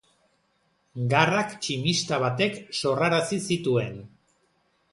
[1.11, 4.05] Garrak tximista batek sorrarazi zituen.